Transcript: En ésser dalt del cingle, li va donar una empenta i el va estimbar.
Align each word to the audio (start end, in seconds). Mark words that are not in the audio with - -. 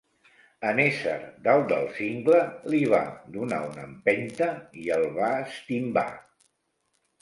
En 0.69 0.79
ésser 0.83 1.17
dalt 1.47 1.67
del 1.73 1.85
cingle, 1.99 2.41
li 2.75 2.81
va 2.95 3.03
donar 3.37 3.63
una 3.69 3.87
empenta 3.93 4.53
i 4.85 4.91
el 5.01 5.09
va 5.23 5.33
estimbar. 5.49 6.09